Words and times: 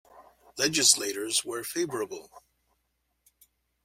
Legislators 0.57 1.45
were 1.45 1.63
favorable. 1.63 2.31